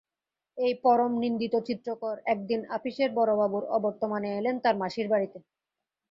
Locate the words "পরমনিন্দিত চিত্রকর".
0.83-2.15